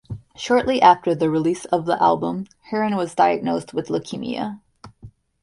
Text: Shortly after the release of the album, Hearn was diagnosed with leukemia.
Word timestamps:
Shortly 0.35 0.81
after 0.81 1.13
the 1.13 1.29
release 1.29 1.65
of 1.65 1.85
the 1.85 2.01
album, 2.01 2.47
Hearn 2.71 2.95
was 2.95 3.13
diagnosed 3.13 3.71
with 3.75 3.89
leukemia. 3.89 4.59